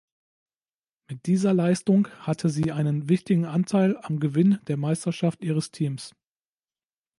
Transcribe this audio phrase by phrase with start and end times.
[1.07, 6.15] Mit dieser Leistung hatte sie einen wichtigen Anteil am Gewinn der Meisterschaft ihres Teams.